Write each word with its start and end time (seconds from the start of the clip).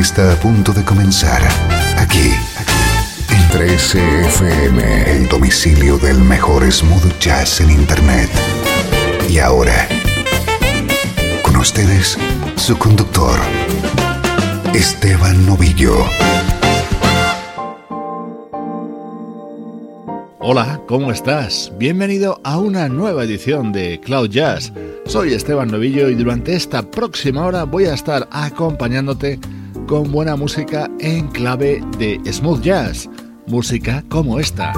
Está 0.00 0.32
a 0.32 0.36
punto 0.36 0.72
de 0.72 0.84
comenzar 0.84 1.42
aquí 1.98 2.32
en 3.28 3.42
13FM, 3.50 5.06
el 5.06 5.28
domicilio 5.28 5.98
del 5.98 6.18
mejor 6.18 6.70
smooth 6.70 7.18
jazz 7.18 7.60
en 7.60 7.70
Internet. 7.70 8.30
Y 9.28 9.38
ahora, 9.38 9.86
con 11.42 11.56
ustedes, 11.56 12.16
su 12.56 12.78
conductor, 12.78 13.38
Esteban 14.72 15.44
Novillo. 15.44 15.94
Hola, 20.38 20.80
¿cómo 20.88 21.12
estás? 21.12 21.70
Bienvenido 21.78 22.40
a 22.44 22.58
una 22.58 22.88
nueva 22.88 23.24
edición 23.24 23.72
de 23.72 24.00
Cloud 24.00 24.30
Jazz. 24.30 24.72
Soy 25.06 25.34
Esteban 25.34 25.68
Novillo 25.70 26.08
y 26.08 26.14
durante 26.14 26.56
esta 26.56 26.82
próxima 26.82 27.44
hora 27.44 27.64
voy 27.64 27.84
a 27.84 27.94
estar 27.94 28.26
acompañándote 28.30 29.38
con 29.92 30.10
buena 30.10 30.36
música 30.36 30.90
en 31.00 31.28
clave 31.28 31.82
de 31.98 32.18
smooth 32.32 32.62
jazz, 32.62 33.10
música 33.46 34.02
como 34.08 34.38
esta. 34.40 34.72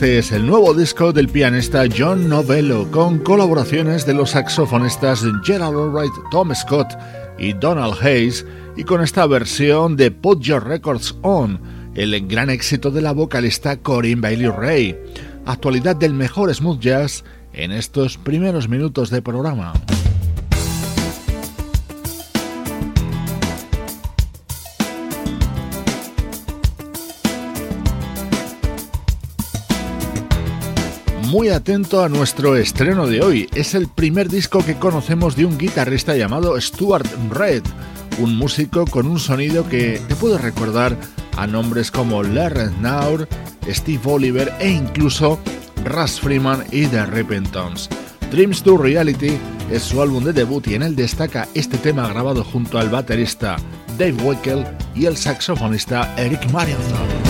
Este 0.00 0.18
es 0.18 0.32
el 0.32 0.46
nuevo 0.46 0.72
disco 0.72 1.12
del 1.12 1.28
pianista 1.28 1.84
John 1.94 2.26
Novello, 2.26 2.90
con 2.90 3.18
colaboraciones 3.18 4.06
de 4.06 4.14
los 4.14 4.30
saxofonistas 4.30 5.22
Gerald 5.44 5.76
Albright, 5.76 6.14
Tom 6.30 6.54
Scott 6.54 6.88
y 7.38 7.52
Donald 7.52 7.98
Hayes, 8.00 8.46
y 8.78 8.84
con 8.84 9.02
esta 9.02 9.26
versión 9.26 9.98
de 9.98 10.10
Put 10.10 10.40
Your 10.40 10.66
Records 10.66 11.16
On, 11.20 11.60
el 11.94 12.26
gran 12.26 12.48
éxito 12.48 12.90
de 12.90 13.02
la 13.02 13.12
vocalista 13.12 13.76
Corinne 13.76 14.22
Bailey 14.22 14.48
Ray. 14.48 14.98
Actualidad 15.44 15.96
del 15.96 16.14
mejor 16.14 16.54
smooth 16.54 16.80
jazz 16.80 17.22
en 17.52 17.70
estos 17.70 18.16
primeros 18.16 18.70
minutos 18.70 19.10
de 19.10 19.20
programa. 19.20 19.74
Muy 31.30 31.48
atento 31.48 32.02
a 32.02 32.08
nuestro 32.08 32.56
estreno 32.56 33.06
de 33.06 33.22
hoy. 33.22 33.48
Es 33.54 33.76
el 33.76 33.86
primer 33.86 34.28
disco 34.28 34.64
que 34.64 34.74
conocemos 34.74 35.36
de 35.36 35.44
un 35.44 35.58
guitarrista 35.58 36.16
llamado 36.16 36.60
Stuart 36.60 37.06
Red, 37.30 37.62
un 38.18 38.36
músico 38.36 38.84
con 38.84 39.06
un 39.06 39.20
sonido 39.20 39.68
que 39.68 40.00
te 40.08 40.16
puede 40.16 40.38
recordar 40.38 40.96
a 41.36 41.46
nombres 41.46 41.92
como 41.92 42.24
Larry 42.24 42.72
Naur, 42.80 43.28
Steve 43.68 44.00
Oliver 44.04 44.52
e 44.58 44.70
incluso 44.70 45.38
Russ 45.84 46.18
Freeman 46.18 46.64
y 46.72 46.86
The 46.86 47.06
Repentance. 47.06 47.88
Dreams 48.32 48.64
to 48.64 48.76
Reality 48.76 49.38
es 49.70 49.82
su 49.82 50.02
álbum 50.02 50.24
de 50.24 50.32
debut 50.32 50.66
y 50.66 50.74
en 50.74 50.82
él 50.82 50.96
destaca 50.96 51.46
este 51.54 51.78
tema 51.78 52.08
grabado 52.08 52.42
junto 52.42 52.76
al 52.78 52.88
baterista 52.88 53.56
Dave 53.96 54.16
Weckel 54.24 54.66
y 54.96 55.06
el 55.06 55.16
saxofonista 55.16 56.12
Eric 56.16 56.50
Marienthal. 56.50 57.29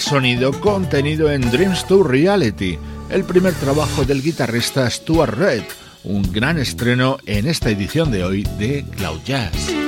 Sonido 0.00 0.52
contenido 0.60 1.30
en 1.30 1.40
Dreams 1.52 1.86
to 1.86 2.02
Reality, 2.02 2.76
el 3.10 3.22
primer 3.22 3.54
trabajo 3.54 4.04
del 4.04 4.22
guitarrista 4.22 4.90
Stuart 4.90 5.34
Red, 5.34 5.62
un 6.02 6.32
gran 6.32 6.58
estreno 6.58 7.18
en 7.26 7.46
esta 7.46 7.70
edición 7.70 8.10
de 8.10 8.24
hoy 8.24 8.42
de 8.58 8.84
Cloud 8.96 9.20
Jazz. 9.24 9.87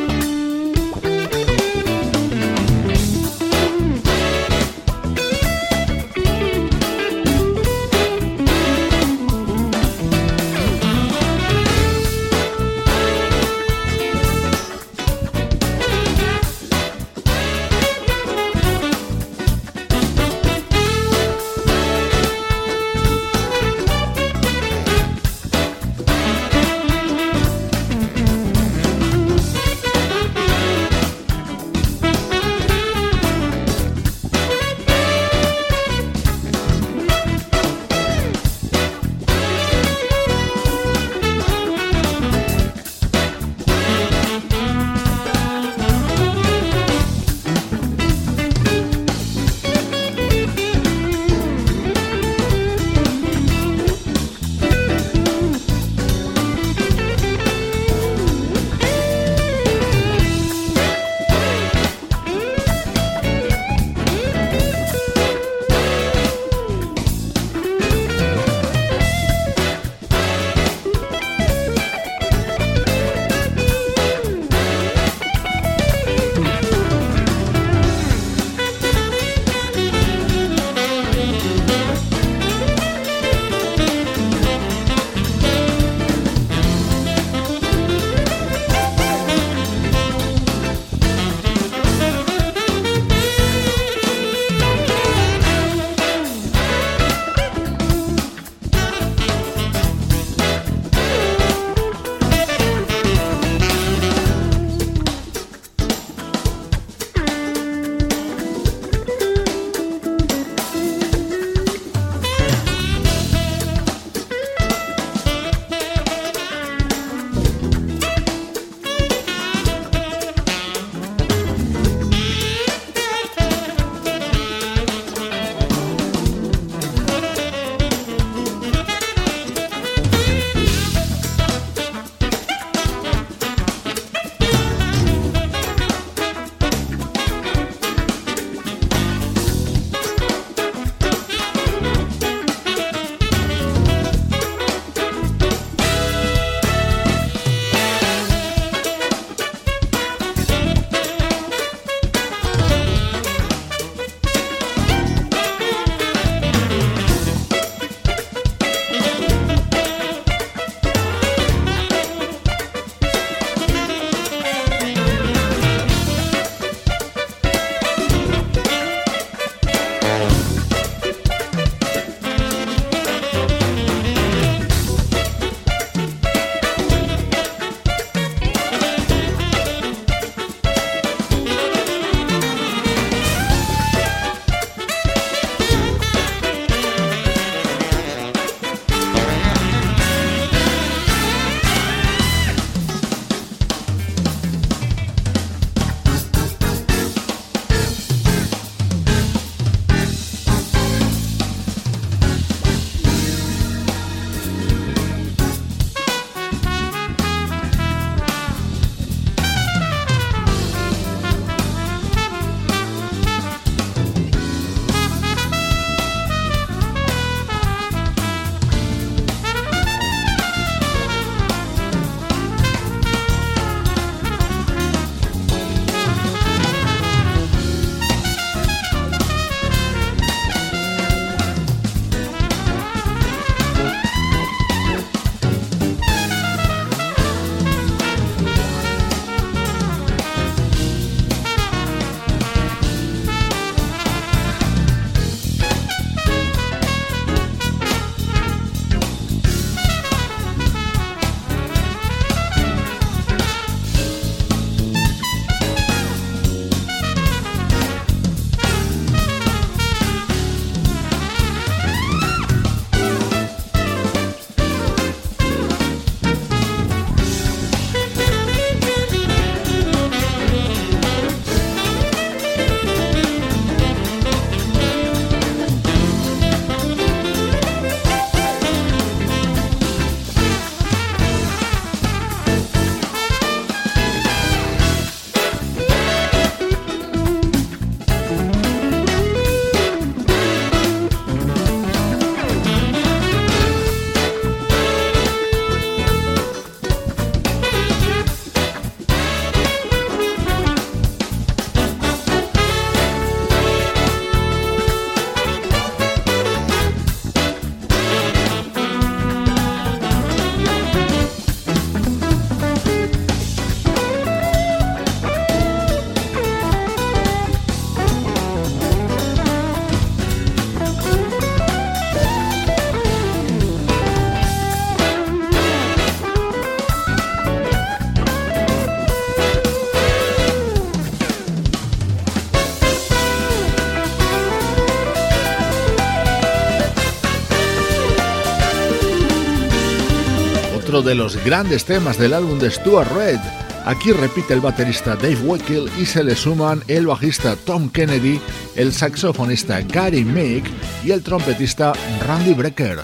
De 341.02 341.14
los 341.14 341.42
grandes 341.44 341.84
temas 341.84 342.18
del 342.18 342.34
álbum 342.34 342.58
de 342.58 342.70
Stuart 342.70 343.10
Red. 343.12 343.38
Aquí 343.84 344.12
repite 344.12 344.54
el 344.54 344.60
baterista 344.60 345.14
Dave 345.16 345.38
Wickel 345.42 345.90
y 345.98 346.04
se 346.04 346.22
le 346.22 346.36
suman 346.36 346.82
el 346.88 347.06
bajista 347.06 347.56
Tom 347.56 347.88
Kennedy, 347.90 348.40
el 348.76 348.92
saxofonista 348.92 349.80
Gary 349.82 350.24
Meek 350.24 350.64
y 351.04 351.12
el 351.12 351.22
trompetista 351.22 351.92
Randy 352.26 352.54
Brecker. 352.54 353.00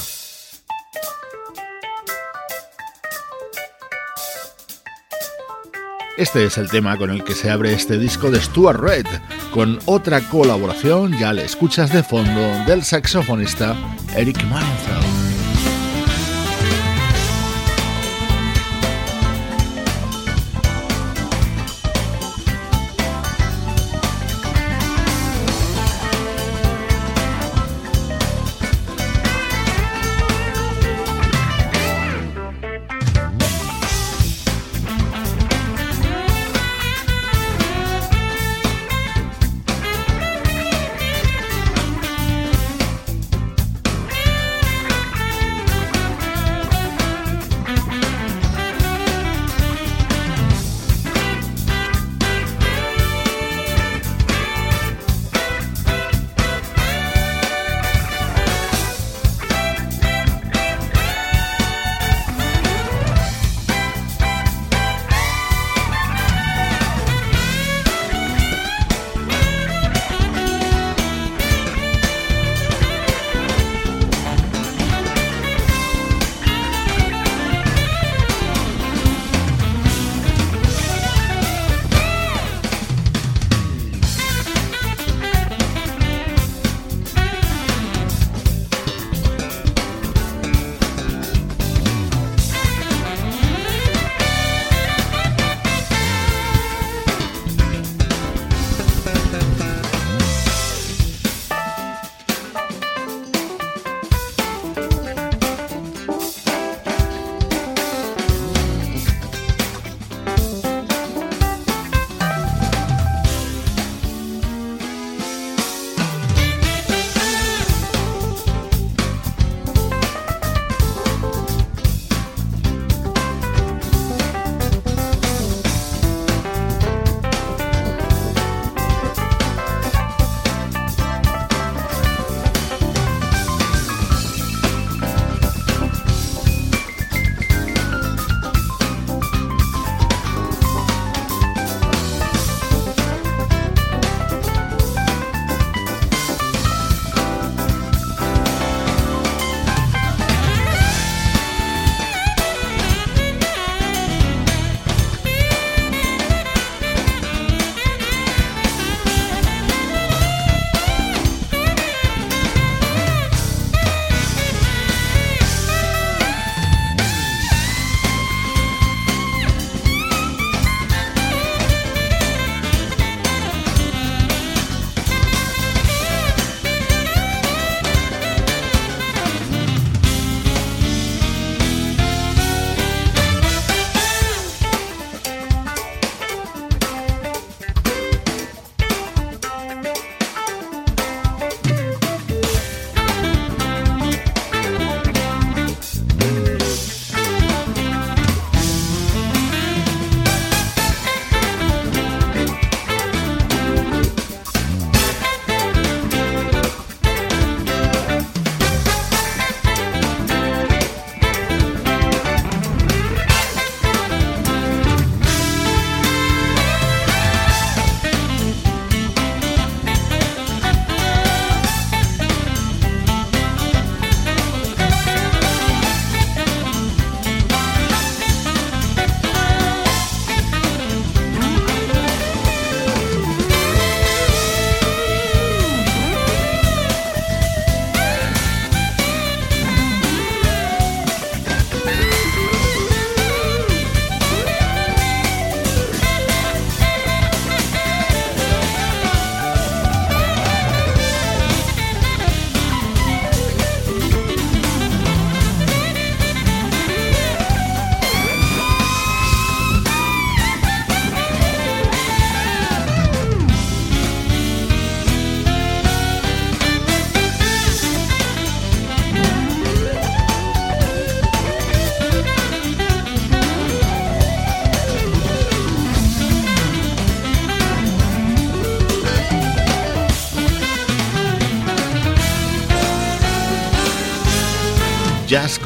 Este 6.16 6.44
es 6.44 6.56
el 6.58 6.70
tema 6.70 6.96
con 6.96 7.10
el 7.10 7.24
que 7.24 7.34
se 7.34 7.50
abre 7.50 7.72
este 7.72 7.98
disco 7.98 8.30
de 8.30 8.40
Stuart 8.40 8.80
Red, 8.80 9.06
con 9.52 9.78
otra 9.84 10.20
colaboración, 10.28 11.16
ya 11.18 11.32
le 11.32 11.44
escuchas 11.44 11.92
de 11.92 12.02
fondo, 12.02 12.40
del 12.66 12.82
saxofonista 12.82 13.76
Eric 14.14 14.42
Manfeld. 14.44 15.05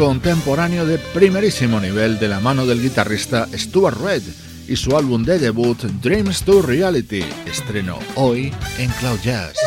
Contemporáneo 0.00 0.86
de 0.86 0.96
primerísimo 0.96 1.78
nivel 1.78 2.18
de 2.18 2.26
la 2.26 2.40
mano 2.40 2.64
del 2.64 2.80
guitarrista 2.80 3.46
Stuart 3.52 4.00
Red 4.00 4.22
y 4.66 4.76
su 4.76 4.96
álbum 4.96 5.24
de 5.24 5.38
debut 5.38 5.78
Dreams 5.78 6.42
to 6.42 6.62
Reality, 6.62 7.22
estreno 7.44 7.98
hoy 8.14 8.50
en 8.78 8.88
Cloud 8.92 9.20
Jazz. 9.22 9.58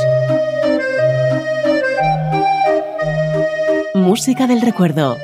Música 3.93 4.47
del 4.47 4.61
recuerdo, 4.61 5.19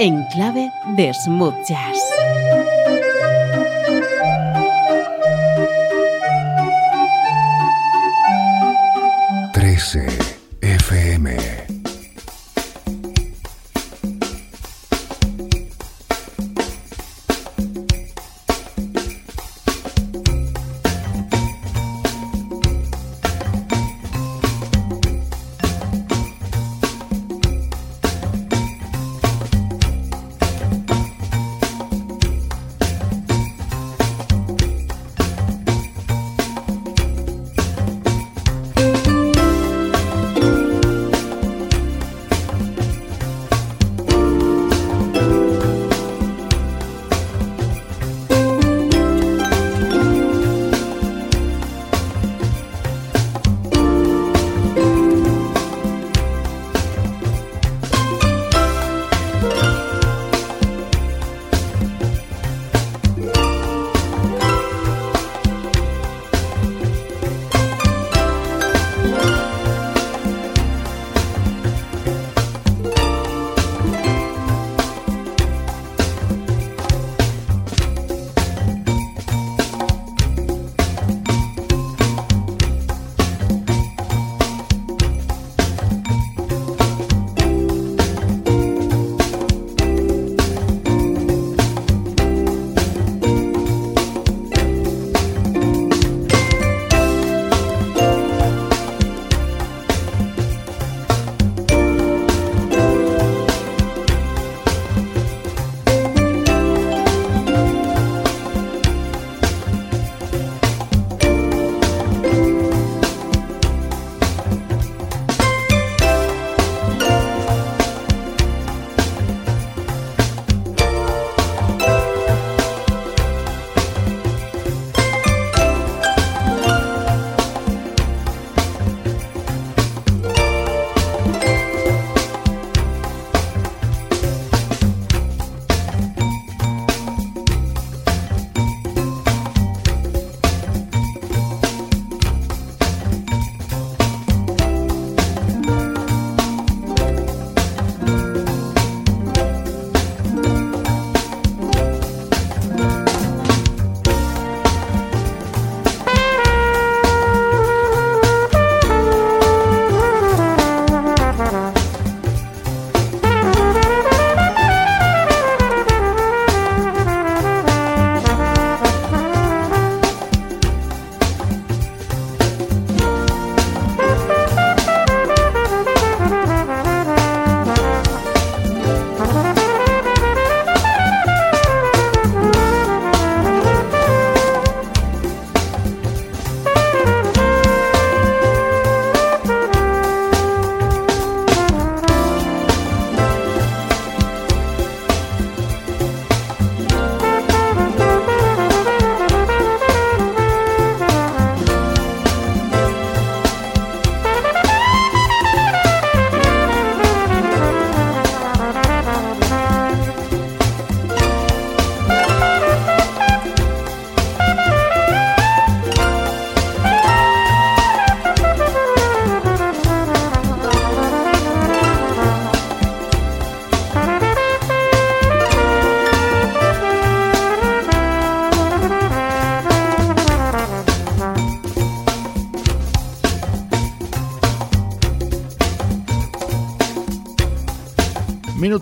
en 0.00 0.24
clave 0.34 0.68
de 0.96 1.14
smooth 1.24 1.54
jazz. 1.68 2.11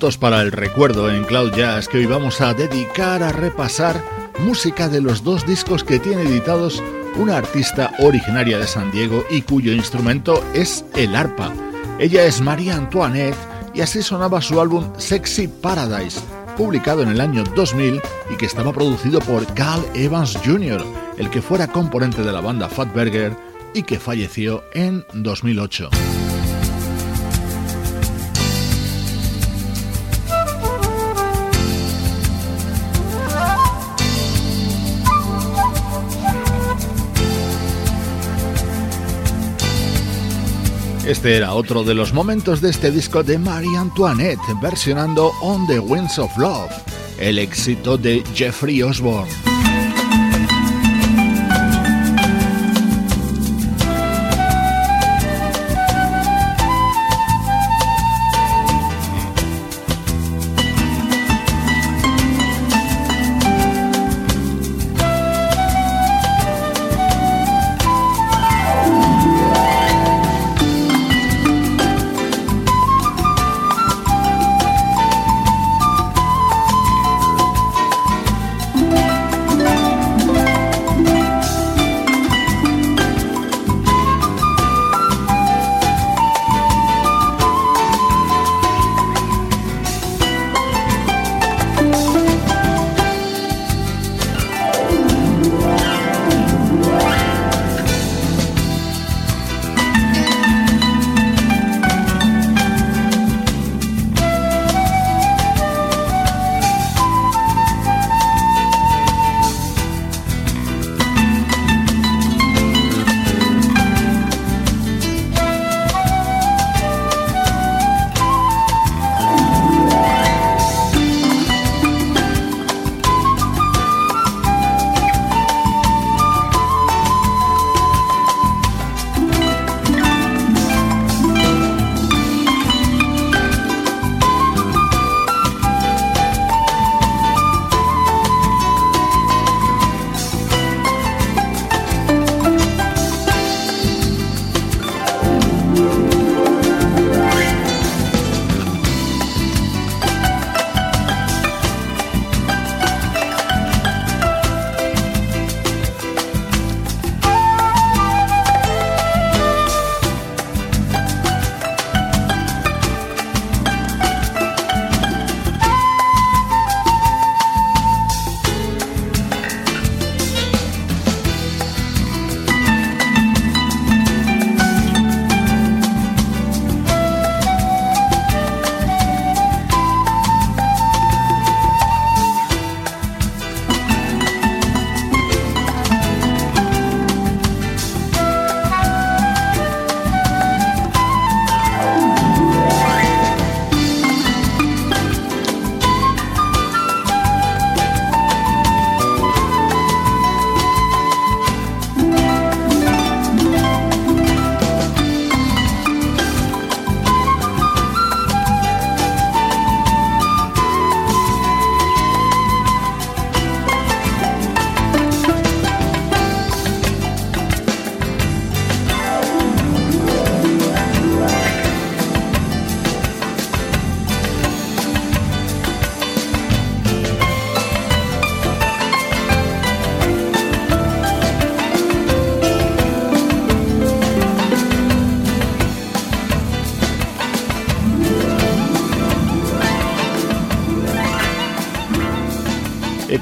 Minutos 0.01 0.17
para 0.17 0.41
el 0.41 0.51
recuerdo 0.51 1.11
en 1.11 1.25
Cloud 1.25 1.53
Jazz 1.53 1.87
que 1.87 1.99
hoy 1.99 2.07
vamos 2.07 2.41
a 2.41 2.55
dedicar 2.55 3.23
a 3.23 3.33
repasar 3.33 4.03
música 4.39 4.89
de 4.89 5.03
los 5.03 5.23
dos 5.23 5.47
discos 5.47 5.85
que 5.85 5.99
tiene 5.99 6.23
editados 6.23 6.83
una 7.19 7.37
artista 7.37 7.93
originaria 7.99 8.59
de 8.59 8.67
San 8.67 8.91
Diego 8.93 9.27
y 9.29 9.43
cuyo 9.43 9.73
instrumento 9.73 10.43
es 10.55 10.87
el 10.97 11.15
arpa. 11.15 11.53
Ella 11.99 12.25
es 12.25 12.41
María 12.41 12.77
Antoinette 12.77 13.37
y 13.75 13.83
así 13.83 14.01
sonaba 14.01 14.41
su 14.41 14.59
álbum 14.59 14.91
Sexy 14.97 15.49
Paradise, 15.49 16.19
publicado 16.57 17.03
en 17.03 17.11
el 17.11 17.21
año 17.21 17.45
2000 17.55 18.01
y 18.31 18.37
que 18.39 18.47
estaba 18.47 18.73
producido 18.73 19.21
por 19.21 19.45
Carl 19.53 19.85
Evans 19.93 20.39
Jr., 20.43 20.83
el 21.19 21.29
que 21.29 21.43
fuera 21.43 21.67
componente 21.67 22.23
de 22.23 22.33
la 22.33 22.41
banda 22.41 22.71
Fatberger 22.71 23.37
y 23.75 23.83
que 23.83 23.99
falleció 23.99 24.65
en 24.73 25.05
2008. 25.13 25.91
Este 41.11 41.37
era 41.37 41.55
otro 41.55 41.83
de 41.83 41.93
los 41.93 42.13
momentos 42.13 42.61
de 42.61 42.71
este 42.71 42.93
disco 42.93 43.25
de 43.25 43.37
Marie 43.37 43.77
Antoinette 43.77 44.39
versionando 44.63 45.33
On 45.43 45.67
the 45.67 45.81
Winds 45.81 46.21
of 46.21 46.31
Love, 46.39 46.71
el 47.19 47.41
éxito 47.41 47.99
de 47.99 48.23
Jeffrey 48.33 48.81
Osborne. 48.81 49.40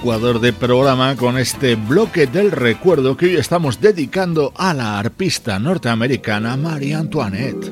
De 0.09 0.55
programa 0.55 1.17
con 1.17 1.37
este 1.37 1.75
bloque 1.75 2.27
del 2.27 2.51
recuerdo 2.51 3.15
que 3.15 3.27
hoy 3.27 3.37
estamos 3.37 3.79
dedicando 3.79 4.55
a 4.57 4.73
la 4.73 4.99
arpista 4.99 5.59
norteamericana 5.59 6.57
Marie 6.57 6.95
Antoinette. 6.95 7.71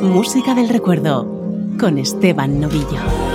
Música 0.00 0.54
del 0.54 0.70
recuerdo 0.70 1.26
con 1.78 1.98
Esteban 1.98 2.60
Novillo. 2.60 3.27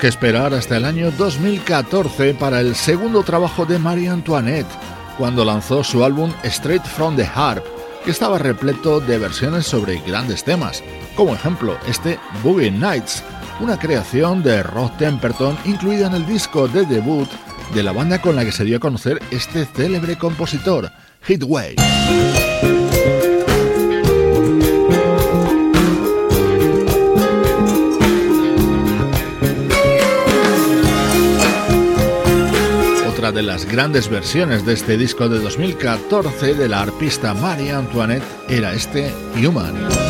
Que 0.00 0.08
esperar 0.08 0.54
hasta 0.54 0.78
el 0.78 0.86
año 0.86 1.10
2014 1.10 2.32
para 2.34 2.60
el 2.60 2.74
segundo 2.74 3.22
trabajo 3.22 3.66
de 3.66 3.78
Marie 3.78 4.08
Antoinette, 4.08 4.66
cuando 5.18 5.44
lanzó 5.44 5.84
su 5.84 6.02
álbum 6.02 6.32
Straight 6.42 6.84
from 6.84 7.16
the 7.16 7.28
Harp, 7.34 7.62
que 8.04 8.10
estaba 8.10 8.38
repleto 8.38 9.00
de 9.00 9.18
versiones 9.18 9.66
sobre 9.66 10.00
grandes 10.00 10.42
temas, 10.42 10.82
como 11.14 11.34
ejemplo 11.34 11.76
este 11.86 12.18
Boogie 12.42 12.70
Nights, 12.70 13.22
una 13.60 13.78
creación 13.78 14.42
de 14.42 14.62
Rod 14.62 14.92
Temperton 14.92 15.58
incluida 15.66 16.06
en 16.06 16.14
el 16.14 16.26
disco 16.26 16.66
de 16.66 16.86
debut 16.86 17.28
de 17.74 17.82
la 17.82 17.92
banda 17.92 18.22
con 18.22 18.34
la 18.34 18.44
que 18.44 18.52
se 18.52 18.64
dio 18.64 18.78
a 18.78 18.80
conocer 18.80 19.20
este 19.30 19.66
célebre 19.66 20.16
compositor, 20.16 20.90
Hitway. 21.28 21.76
De 33.32 33.42
las 33.42 33.64
grandes 33.64 34.08
versiones 34.08 34.66
de 34.66 34.72
este 34.72 34.96
disco 34.96 35.28
de 35.28 35.38
2014 35.38 36.54
de 36.54 36.68
la 36.68 36.80
arpista 36.80 37.32
Marie 37.32 37.70
Antoinette 37.70 38.24
era 38.48 38.72
este 38.72 39.14
Human. 39.36 40.09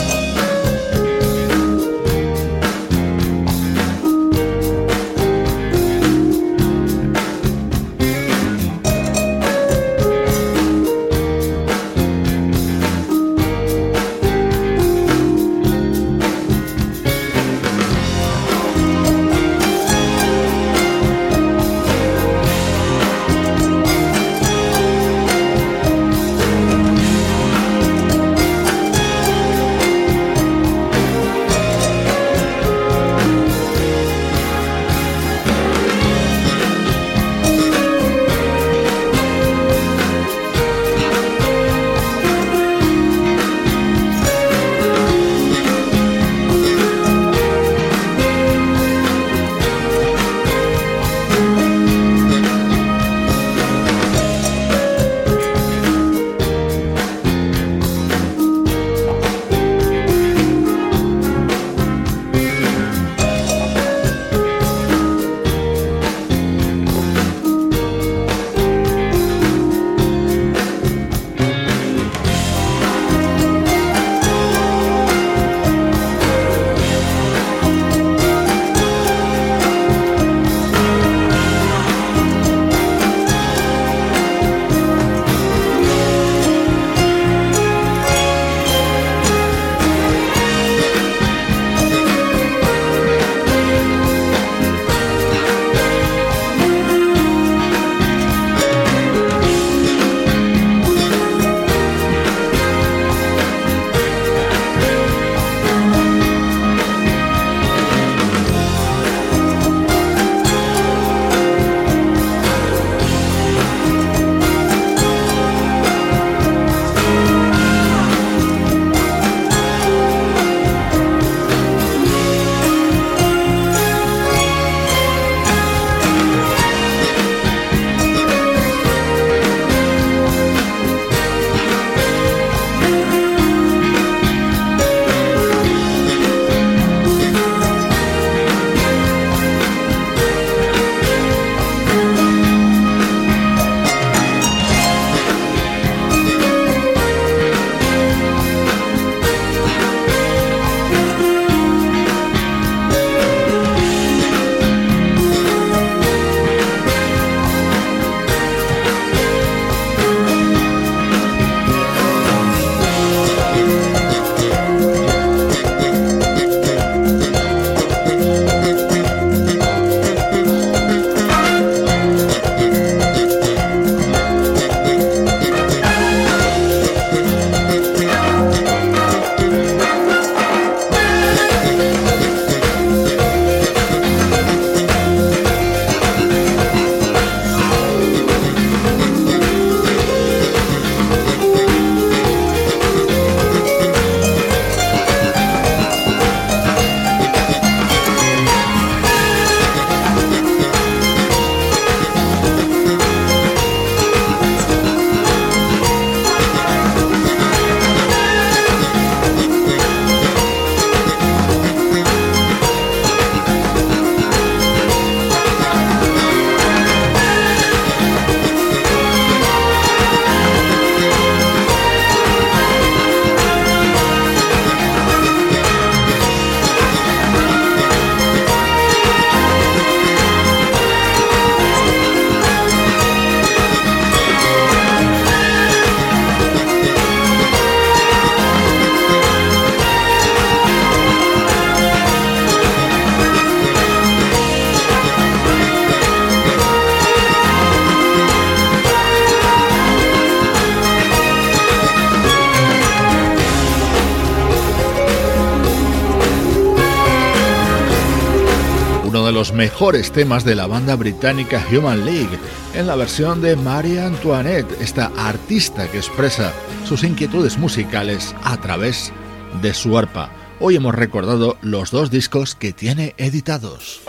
Mejores 259.61 260.11
temas 260.11 260.43
de 260.43 260.55
la 260.55 260.67
banda 260.67 260.97
británica 260.97 261.63
Human 261.71 262.07
League, 262.07 262.39
en 262.75 262.87
la 262.87 262.97
versión 262.97 263.43
de 263.43 263.57
Marie 263.57 264.01
Antoinette, 264.01 264.81
esta 264.81 265.13
artista 265.19 265.87
que 265.91 265.99
expresa 265.99 266.55
sus 266.87 267.05
inquietudes 267.05 267.59
musicales 267.59 268.35
a 268.43 268.57
través 268.57 269.13
de 269.61 269.75
su 269.75 269.99
arpa. 269.99 270.31
Hoy 270.61 270.77
hemos 270.77 270.95
recordado 270.95 271.59
los 271.61 271.91
dos 271.91 272.11
discos 272.11 272.55
que 272.55 272.73
tiene 272.73 273.15
editados. 273.19 274.01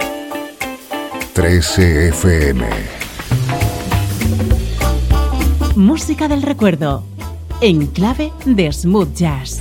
13 1.34 2.08
FM 2.08 2.66
Música 5.76 6.30
del 6.30 6.44
recuerdo, 6.44 7.04
en 7.60 7.88
clave 7.88 8.32
de 8.46 8.72
smooth 8.72 9.14
jazz. 9.14 9.60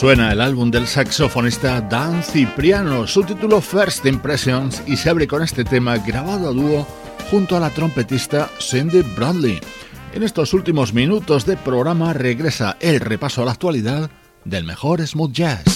Suena 0.00 0.32
el 0.32 0.40
álbum 0.40 0.70
del 0.70 0.86
saxofonista 0.86 1.82
Dan 1.82 2.22
Cipriano, 2.22 3.06
su 3.06 3.22
título 3.22 3.60
First 3.60 4.06
Impressions, 4.06 4.82
y 4.86 4.96
se 4.96 5.10
abre 5.10 5.28
con 5.28 5.42
este 5.42 5.62
tema 5.62 5.98
grabado 5.98 6.48
a 6.48 6.52
dúo 6.52 6.86
junto 7.30 7.54
a 7.54 7.60
la 7.60 7.68
trompetista 7.68 8.48
Cindy 8.58 9.02
Bradley. 9.02 9.60
En 10.14 10.22
estos 10.22 10.54
últimos 10.54 10.94
minutos 10.94 11.44
de 11.44 11.58
programa 11.58 12.14
regresa 12.14 12.78
el 12.80 12.98
repaso 12.98 13.42
a 13.42 13.44
la 13.44 13.52
actualidad 13.52 14.10
del 14.46 14.64
mejor 14.64 15.06
smooth 15.06 15.32
jazz. 15.32 15.69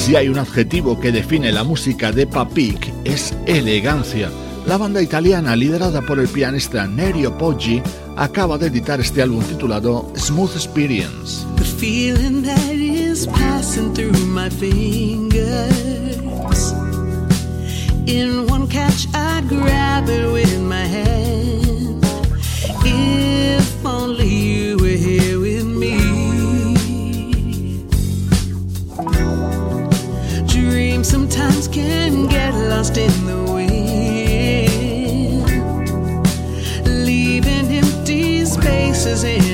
Si 0.00 0.16
hay 0.16 0.30
un 0.30 0.38
adjetivo 0.38 0.98
que 0.98 1.12
define 1.12 1.52
la 1.52 1.62
música 1.62 2.10
de 2.10 2.26
Papik 2.26 2.90
es 3.04 3.34
elegancia. 3.46 4.30
La 4.66 4.78
banda 4.78 5.02
italiana 5.02 5.54
liderada 5.54 6.00
por 6.00 6.18
el 6.18 6.26
pianista 6.26 6.86
Nerio 6.86 7.36
Poggi 7.36 7.82
acaba 8.16 8.56
de 8.56 8.68
editar 8.68 8.98
este 8.98 9.20
álbum 9.20 9.44
titulado 9.44 10.10
Smooth 10.16 10.54
Experience. 10.54 11.44
Feeling. 11.78 12.44
In 18.06 18.46
one 18.48 18.66
catch, 18.68 19.06
I'd 19.14 19.48
grab 19.48 20.08
it 20.08 20.32
with 20.32 20.60
my 20.60 20.84
hand. 20.84 22.02
If 22.84 23.86
only 23.86 24.59
sometimes 31.10 31.66
can 31.66 32.28
get 32.28 32.54
lost 32.54 32.96
in 32.96 33.10
the 33.26 33.42
wind, 33.52 35.42
leaving 36.86 37.66
empty 37.82 38.44
spaces 38.44 39.24
in 39.24 39.49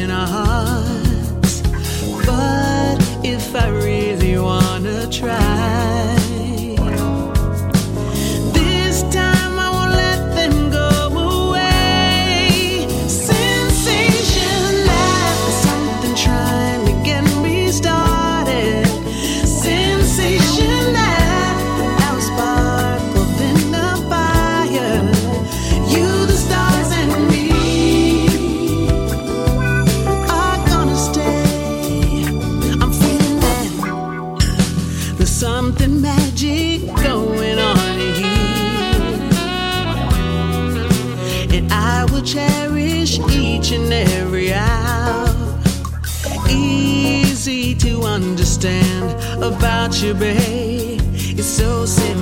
understand 48.56 49.42
about 49.42 50.02
you, 50.02 50.14
babe. 50.14 51.00
It's 51.14 51.46
so 51.46 51.84
simple. 51.84 52.15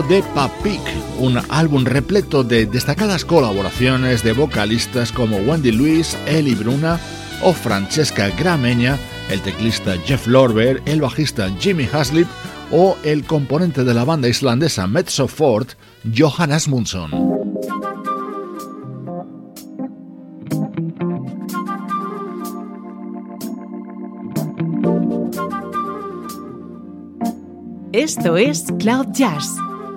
De 0.00 0.22
Papik, 0.34 0.80
un 1.18 1.38
álbum 1.50 1.84
repleto 1.84 2.42
de 2.42 2.64
destacadas 2.64 3.26
colaboraciones 3.26 4.22
de 4.22 4.32
vocalistas 4.32 5.12
como 5.12 5.36
Wendy 5.36 5.70
Lewis, 5.70 6.16
Eli 6.26 6.54
Bruna 6.54 6.98
o 7.42 7.52
Francesca 7.52 8.30
Grameña, 8.30 8.96
el 9.28 9.42
teclista 9.42 9.98
Jeff 10.06 10.26
Lorber, 10.26 10.80
el 10.86 11.02
bajista 11.02 11.50
Jimmy 11.60 11.86
Haslip 11.92 12.26
o 12.70 12.96
el 13.04 13.24
componente 13.24 13.84
de 13.84 13.92
la 13.92 14.04
banda 14.04 14.28
islandesa 14.28 14.86
Mezzo 14.86 15.28
Ford, 15.28 15.66
Johan 16.16 16.52
Asmundsson. 16.52 17.10
Esto 27.92 28.38
es 28.38 28.64
Cloud 28.78 29.08
Jazz, 29.12 29.54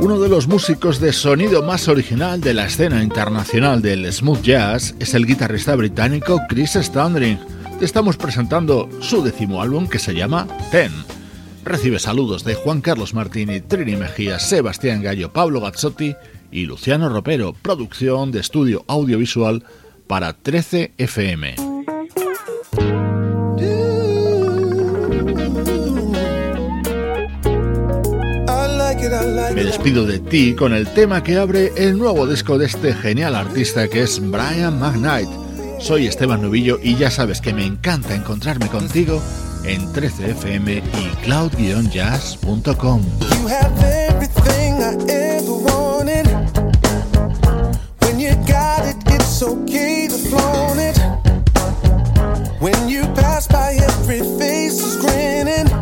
Uno 0.00 0.18
de 0.18 0.28
los 0.28 0.48
músicos 0.48 1.00
de 1.00 1.12
sonido 1.12 1.62
más 1.62 1.88
original 1.88 2.40
de 2.40 2.54
la 2.54 2.66
escena 2.66 3.02
internacional 3.02 3.82
del 3.82 4.12
smooth 4.12 4.42
jazz 4.42 4.94
es 4.98 5.14
el 5.14 5.26
guitarrista 5.26 5.76
británico 5.76 6.40
Chris 6.48 6.72
Standring. 6.72 7.38
Te 7.78 7.84
estamos 7.84 8.16
presentando 8.16 8.88
su 9.00 9.22
décimo 9.22 9.62
álbum 9.62 9.88
que 9.88 9.98
se 9.98 10.14
llama 10.14 10.46
Ten. 10.70 10.92
Recibe 11.64 11.98
saludos 11.98 12.42
de 12.44 12.54
Juan 12.54 12.80
Carlos 12.80 13.14
Martini, 13.14 13.60
Trini 13.60 13.96
Mejía, 13.96 14.38
Sebastián 14.38 15.02
Gallo, 15.02 15.32
Pablo 15.32 15.60
Gazzotti 15.60 16.16
y 16.52 16.66
Luciano 16.66 17.08
Ropero, 17.08 17.54
producción 17.54 18.30
de 18.30 18.40
estudio 18.40 18.84
audiovisual 18.86 19.64
para 20.06 20.34
13 20.34 20.92
FM. 20.98 21.56
Me 29.54 29.64
despido 29.64 30.06
de 30.06 30.18
ti 30.18 30.54
con 30.54 30.72
el 30.72 30.86
tema 30.88 31.22
que 31.22 31.36
abre 31.36 31.72
el 31.76 31.98
nuevo 31.98 32.26
disco 32.26 32.56
de 32.58 32.66
este 32.66 32.94
genial 32.94 33.34
artista 33.34 33.88
que 33.88 34.02
es 34.02 34.20
Brian 34.20 34.78
McKnight. 34.78 35.28
Soy 35.80 36.06
Esteban 36.06 36.42
Novillo 36.42 36.78
y 36.82 36.96
ya 36.96 37.10
sabes 37.10 37.40
que 37.40 37.52
me 37.52 37.66
encanta 37.66 38.14
encontrarme 38.14 38.68
contigo 38.68 39.20
en 39.64 39.82
13fm 39.92 40.82
y 40.98 41.08
cloud-jazz.com. 41.24 43.02
got 48.46 48.86
it, 48.86 48.96
it's 49.06 49.42
okay 49.42 50.08
to 50.08 50.18
flaunt 50.18 50.78
it. 50.78 50.98
When 52.60 52.88
you 52.88 53.02
pass 53.14 53.48
by, 53.48 53.74
every 53.74 54.20
face 54.38 54.80
is 54.80 54.96
grinning. 54.96 55.81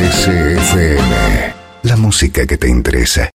13FM, 0.00 1.52
la 1.82 1.96
música 1.96 2.46
que 2.46 2.56
te 2.56 2.68
interesa. 2.68 3.28